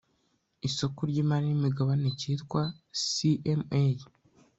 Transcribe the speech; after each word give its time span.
isoko 0.67 0.99
ry 1.09 1.17
imari 1.23 1.45
n 1.49 1.53
imigabane 1.57 2.09
cyitwa 2.19 2.61
CMA 3.09 3.83